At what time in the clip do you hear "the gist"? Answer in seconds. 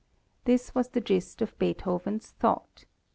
0.89-1.43